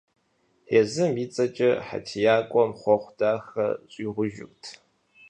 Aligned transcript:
Езым 0.79 1.13
и 1.23 1.25
цӀэкӀэ 1.33 1.69
хьэтиякӀуэм 1.85 2.71
хъуэхъу 2.79 3.13
дахэ 3.19 3.67
щӀигъужырт. 3.91 4.63